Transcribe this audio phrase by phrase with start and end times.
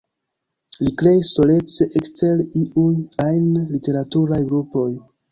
[0.85, 2.93] Li kreis solece ekster iuj
[3.25, 4.89] ajn literaturaj grupoj.